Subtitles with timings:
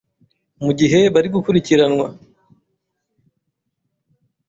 [0.63, 2.07] mu gihe bari gukurikiranwa